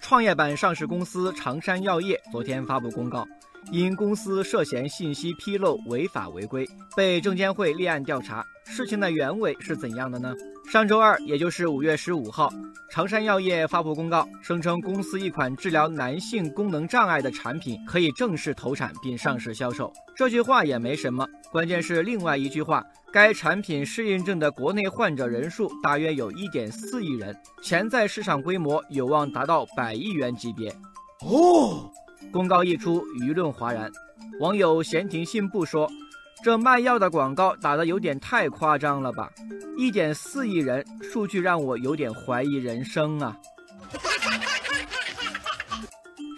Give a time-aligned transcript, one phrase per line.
[0.00, 3.26] 创业板上市公司长山药业昨天发布公告，
[3.70, 8.44] 因公司涉嫌信息披露违法违规，被证监会立案调查。
[8.64, 10.34] 事情的原委是怎样的呢？
[10.70, 12.48] 上周二，也就是五月十五号，
[12.88, 19.92] 长山药业发布公告，声称公司一款治疗男性功能障碍的产品可以正式投产并上市销售。
[20.14, 30.72] 这句话也没什么，关键是另外一句话：该产品适应症的国内患者人数大约有一点四亿人，潜在市场规模有望达到百亿元级别。
[31.26, 31.90] 哦，
[32.30, 33.90] 公告一出，舆论哗然。
[34.38, 35.90] 网友闲庭信步说。
[36.42, 39.30] 这卖药的广告打得有点太夸张了吧？
[39.76, 43.36] 一点四亿人，数据让我有点怀疑人生啊！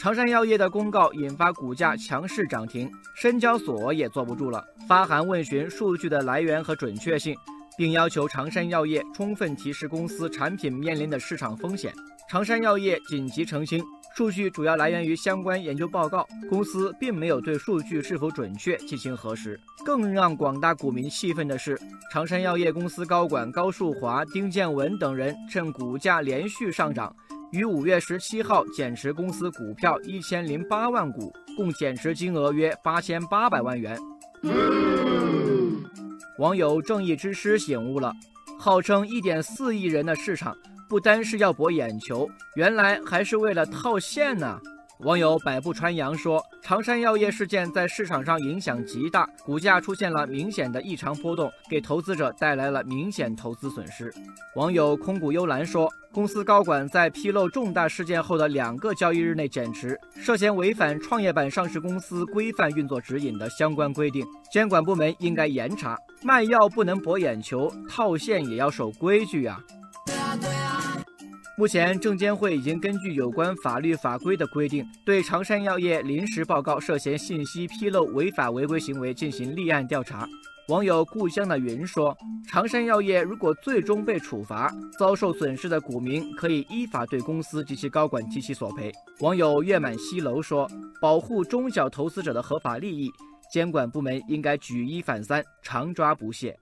[0.00, 7.36] 长山药业的公告引发股价强势涨停，深交所也坐不住了，发函问询数据的来源和准确性，
[7.76, 11.94] 并要求长山药业充分提示公司产品面临的市场风险。
[12.28, 13.80] 长山药业紧急澄清。
[14.14, 19.58] 数据主要来源于相关研究报告，公司并没有对数据是否准确进行核实。
[19.84, 21.80] 更让广大股民气愤的是，
[22.12, 27.14] 长山药业公司高管高树华、丁建文等人趁股价连续上涨，
[27.52, 33.98] 于五月十七号减持公司股票一千零八万股，共减持金额约八千八百万元。
[36.38, 38.12] 网友正义之师醒悟了，
[38.58, 40.54] 号称一点四亿人的市场。
[40.92, 44.60] 不单是要博眼球，原来还是为了套现呢。
[44.98, 54.12] 网友百步穿杨说：“长山药业事件在市场上影响极大，股价出现了明显的异常波动，给投资者带来了明显投资损失。”
[54.54, 64.22] 网友空谷幽兰说：“公司高管在披露重大事件后的两个交易日内减持，涉嫌违反创业板上市公司规范运作指引的相关规定，
[64.52, 65.96] 监管部门应该严查。
[66.22, 69.58] 卖药不能博眼球，套现也要守规矩啊。”
[71.58, 80.26] 目前，证监会已经根据有关法律法规的规定，对长山药业临时报告涉嫌信息披露违法违规行为进行立案调查。
[80.68, 82.16] 网友故乡的云说
[82.48, 88.90] ：“长山药业如果最终被处罚，遭受损失的股民可以依法对公司及其高管提起索赔。”
[89.20, 90.66] 网友月满西楼说
[91.02, 93.10] ：“保护中小投资者的合法利益，
[93.52, 96.56] 监管部门应该举一反三，常抓不懈。”